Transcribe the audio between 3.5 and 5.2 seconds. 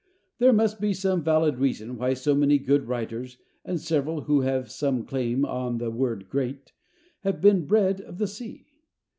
and several who have some